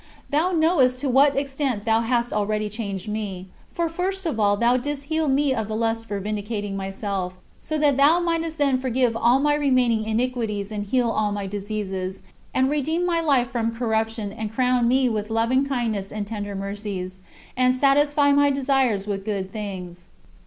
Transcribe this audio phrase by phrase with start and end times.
[0.31, 4.75] Thou knowest to what extent thou hast already changed me, for first of all thou
[4.75, 9.15] didst heal me of the lust for vindicating myself, so that thou mightest then forgive
[9.15, 14.33] all my remaining iniquities and heal all my diseases, and "redeem my life from corruption
[14.33, 17.21] and crown me with loving kindness and tender mercies,
[17.55, 20.09] and satisfy my desires with good things."